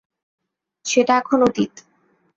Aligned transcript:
সেটা 0.85 1.13
এখন 1.17 1.39
অতীত। 1.43 1.73